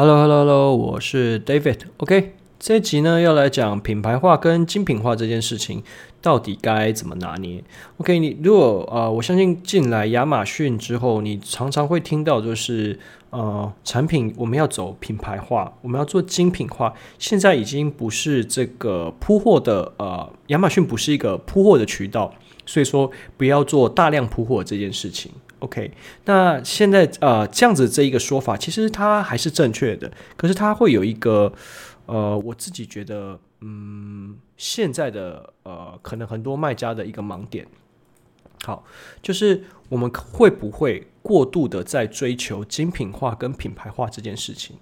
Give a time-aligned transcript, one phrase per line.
[0.00, 1.80] Hello，Hello，Hello，我是 David。
[1.96, 5.82] OK，这一集呢要来讲品牌化跟精品化这件事情
[6.22, 7.64] 到底该怎么拿捏。
[7.96, 12.96] OK，你如果、呃，我相信进来亚马逊之后，你常常会听到就是
[13.30, 16.94] 呃，产品我们要走品牌化，我们要做精品化。
[17.18, 22.32] 现在已经不是这个铺货的呃，亚马逊不是一个铺货的渠道，
[22.64, 25.32] 所以说不要做大量铺货这件事情。
[25.60, 25.90] OK，
[26.24, 31.52] 那现在呃这样子这一个说法，其实它还是正确的，可是它会有一个
[32.06, 37.66] 呃，我自己觉得嗯，现在的呃可能很多卖家的一个盲点，
[38.64, 38.84] 好，
[39.20, 44.76] 就是我们会不会过度的在追求精品化跟品牌化这件事情？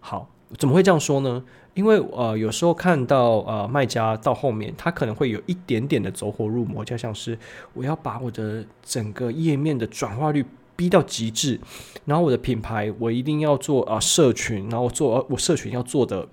[0.00, 0.30] 好。
[0.56, 1.44] 怎么会这样说呢？
[1.74, 7.38] 因为呃，有时候看到呃卖家到后面，他可能会有一点点的走火入魔，就像是
[7.74, 11.60] 我要把我的整个页面的转化率逼到极致，
[12.04, 16.26] 然后我的品牌我一定要做啊、社群，然后做我社群要做的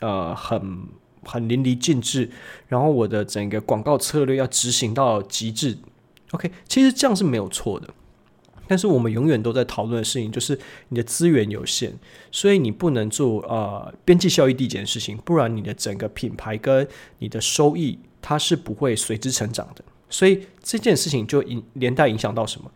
[0.00, 0.88] 呃很
[1.24, 2.28] 很淋漓尽致，
[2.66, 5.78] 然后我的整个广告策略要执行到极致。
[6.32, 7.88] OK，其实这样是没有错的。
[8.68, 10.56] 但是我们永远都在讨论的事情，就是
[10.90, 11.94] 你的资源有限，
[12.30, 16.86] 所以你不能做呃边际效益递减的事情，不然你的整个品牌跟
[17.18, 19.82] 你的收益它是不会随之成长的。
[20.10, 22.70] 所以这件事情就影连带影响到什么？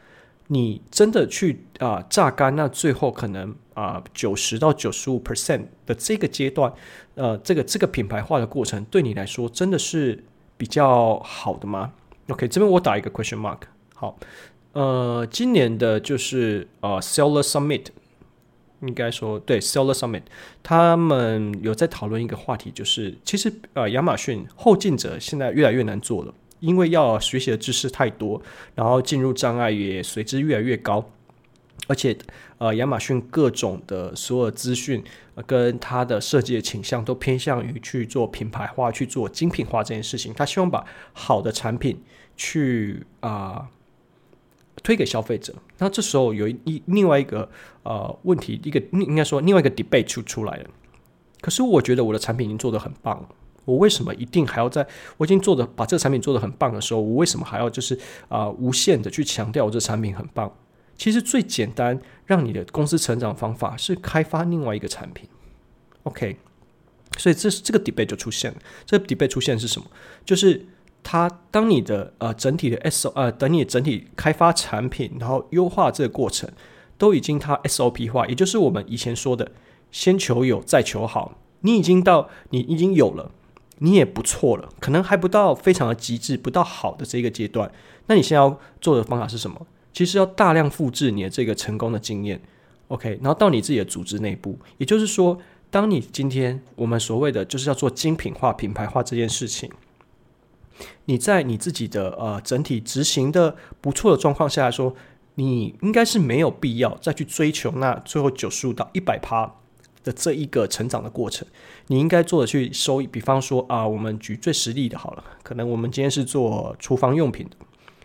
[0.48, 6.72] 你真的去啊、榨干，那最后可能啊九十到九十五 percent 的这个阶段，
[7.14, 10.24] 呃，这个这个品牌化的过程对你来说真的是
[10.56, 11.92] 比较好的吗
[12.28, 13.60] ？OK，这边我打一个 question mark。
[13.94, 14.18] 好。
[14.72, 17.88] 呃，今年的就是呃，Seller Summit，
[18.80, 20.22] 应该说对，Seller Summit，
[20.62, 28.40] 他们有在讨论一个话题，就是其实呃，亚马逊后进者现在越来越难做了，因为要学习的知识太多，
[28.74, 31.04] 然后进入障碍也随之越来越高，
[31.86, 32.16] 而且
[32.56, 35.04] 呃，亚马逊各种的所有资讯
[35.46, 42.02] 跟它的设计的倾向都偏向于去做品牌化、去做精品化这件事情，他希望把好的产品
[42.34, 43.68] 去啊。
[44.82, 47.48] 推给消费者，那这时候有一另外一个
[47.84, 50.70] 呃问题，一个应该说另外一个 debate 出出来了。
[51.40, 53.28] 可是我觉得我的产品已经做得很棒，
[53.64, 57.94] 我为什么一定还要在我已经做的把这个产品做得很棒的时候，我为什么还要就是
[58.28, 60.52] 啊、呃、无限的去强调我这产品很棒？
[60.96, 65.28] 其实最简单让你的公司成长方法是开发另外一个产品。
[66.02, 66.36] OK，
[67.18, 68.58] 所以这这个 debate 就出现了。
[68.84, 69.86] 这个 debate 出现是什么？
[70.24, 70.66] 就是。
[71.02, 76.48] 它当你的呃整体的 S O 呃等你整体开发产品，然后优化这个过程，
[76.96, 79.50] 都已经它 S O P 化，也就是我们以前说的
[79.90, 81.38] 先求有再求好。
[81.60, 83.30] 你已经到你已经有了，
[83.78, 87.70] 你也不错了，可能还不到非常的极致，不到好的这个阶段。
[88.06, 89.66] 那你现在要做的方法是什么？
[89.92, 92.40] 其实要大量复制你的这个成功的经验
[92.88, 94.58] ，OK，然后到你自己的组织内部。
[94.78, 95.38] 也就是说，
[95.70, 99.70] 当你今天我们所谓的就是要做精品化、品牌化这件事情。
[101.04, 104.94] 你在你自己的呃整体执行的不错的状况下来说，
[105.34, 109.54] 你应该是没有必要再去追求那最后九十五到一百趴
[110.04, 111.46] 的这一个成长的过程。
[111.86, 117.56] 你应该做的去收益，比方说啊，我们举最实例的好了，可能我们今天是做厨房用品的，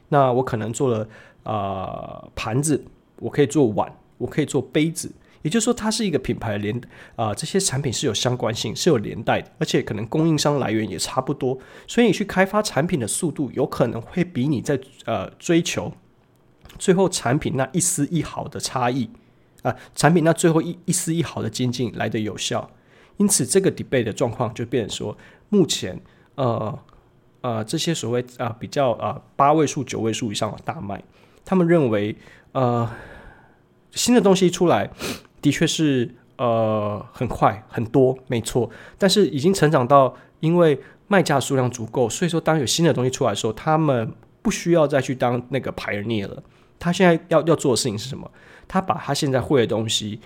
[0.10, 1.08] 那我可能做了
[1.44, 2.84] 啊盘子，
[3.20, 5.12] 我可以做碗，我可以做杯子。
[5.48, 6.76] 也就是说，它是一个品牌连
[7.16, 15.94] 啊、这些产品是有相关性，是有连带的，而且可能供应商来源也差不多，所以你去开发产品的速度有可能会比你在呃追求
[16.78, 19.10] 最后产品那一丝一毫的差异
[19.62, 22.70] 啊、产品那最后一一丝一毫的精进来得有效。
[23.16, 25.98] 因此，这个 debate 的状况就变成说，目前
[26.36, 26.78] 呃
[27.40, 31.02] 呃这些所谓啊、比较啊、八位数、九位数以上的大卖，
[31.46, 32.18] 他们认为
[32.52, 32.92] 呃
[33.92, 34.92] 新的东西出来。
[35.42, 38.70] 的确是，呃，很快很多，没错。
[38.98, 44.12] 但是已经成长到，因为卖家数量足够，所以说当有新的东西出来的时候，他们
[44.42, 46.42] 不需要再去当那个牌儿捏了。
[46.80, 48.30] 他现在要要做的事情是什么？
[48.68, 50.20] 他把他现在会的东西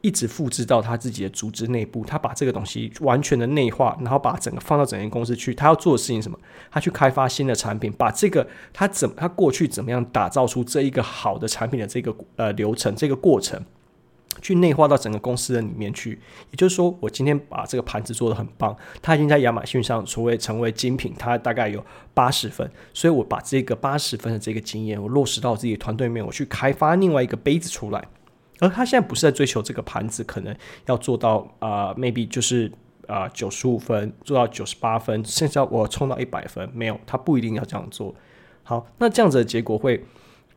[0.00, 5.52] 一直复制到他自己的组织内部，他把这个东西完全的内化，然后把整个放到整间公司去。
[5.54, 6.38] 他要做的事情是什么？
[6.70, 13.60] 他去开发新的产品，把这个他怎他过去怎么样打造出这一个好的产品的这个呃流程这个过程。
[14.40, 16.10] 去内化到整个公司的里面去，
[16.50, 21.84] 也就是说，我今天把这个盘子做得很棒，它已经在亚马逊上所谓成为精品，它大概有
[22.14, 28.06] 八十分，所以我把这个八十分的这个经验，我落实到我自己的团队里面，我去开发另外一个杯子出来，
[28.60, 30.54] 而他现在不是在追求这个盘子，可能
[30.86, 32.70] 要做到啊、，maybe 就是
[33.08, 38.14] 啊九十五分，做到九十八分，甚至我冲到一百分，没有，他不一定要这样做。
[38.62, 40.04] 好，那这样子的结果会，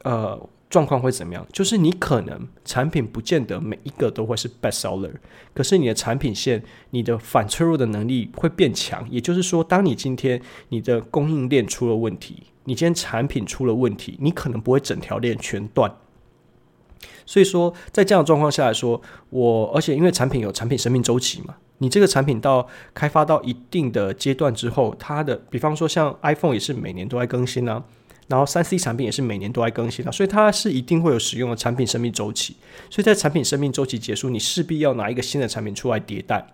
[0.04, 0.40] 呃。
[0.72, 1.46] 状况会怎么样？
[1.52, 5.12] 就是你可能产品不见得每一个都会是 best seller，
[5.54, 9.06] 可是你的产品线、你的反脆弱的能力会变强。
[9.12, 15.94] 也就是说，当你今天你的供应链出了问题，你今天产品出了问题，你可能不会整条链全断。
[17.26, 27.84] 所以说，在这样的状况下来说，我而且因为产品有产品生命周期嘛，你这个产品到开发到一定的阶段之后，它的比方说像 iPhone 也是每年都在更新啊。
[28.32, 32.56] 然后三 C 产品也是每年都在更新的，所以它是一定会有使用的产品生命周期。
[32.90, 36.48] 所以在产品生命周期结束，你势必要拿一个新的产品出来迭代。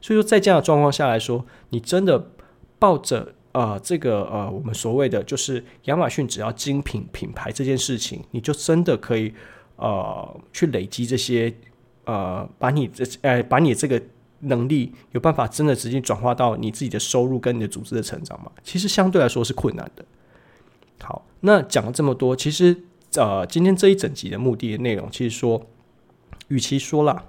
[0.00, 2.30] 所以说，在这样的状况下来说，你真的
[2.78, 9.34] 抱着呃这个呃我们所谓的就是亚马逊只要精品品牌这件事情，你就真的可以
[9.76, 11.52] 呃去累积这些
[12.04, 14.00] 呃把你这呃把你这个
[14.40, 18.52] 能力有办法真的直接转化到你自己的收入跟你的组织的成长吗？
[18.62, 20.04] 其实相对来说是困难的。
[21.04, 22.84] 好，那讲了这么多，其实
[23.16, 25.60] 呃，今天这一整集的目的的内容，其实说，
[26.48, 27.24] 与其说啦，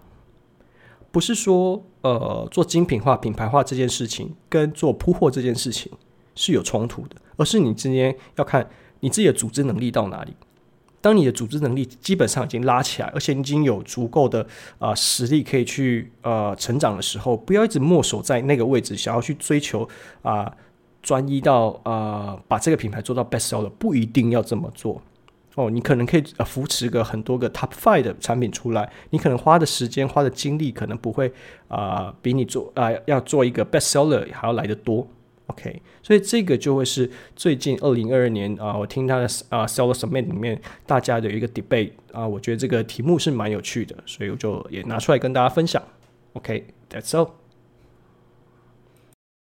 [1.11, 5.91] 不是说呃做精品化、品牌化这件事情跟做铺货这件事情
[6.33, 8.67] 是有冲突的，而是你今天要看
[9.01, 10.33] 你自己的组织能力到哪里。
[11.01, 14.47] 当你的组织能力基本上已经拉起来，而且已经有足够的
[14.79, 19.87] 啊、实力可以去呃成长的时候，不要一直默守在那个位置，想要去追求
[20.23, 20.51] 啊。
[21.05, 24.99] 专一到呃，把这个品牌做到 best seller 不一定要这么做
[25.53, 25.69] 哦。
[25.69, 31.31] 你可能可以呃扶持个很多个 top five 的产品出来，你可能花的时间、花的精力可能不会
[31.67, 35.07] 啊、比你做啊、要做一个 best seller 还要来得多。
[35.45, 45.79] OK，所以这个就会是最近二零二二年啊、我听他的啊、seller summit 里面大家的一个 debate 啊、我觉得这个题目是蛮有趣的，所以我就也拿出来跟大家分享。
[46.33, 47.44] OK，that's all。